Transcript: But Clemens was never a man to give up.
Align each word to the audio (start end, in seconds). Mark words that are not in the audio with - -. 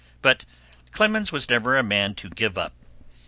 But 0.23 0.45
Clemens 0.91 1.31
was 1.31 1.47
never 1.47 1.77
a 1.77 1.83
man 1.83 2.15
to 2.15 2.29
give 2.31 2.57
up. 2.57 2.73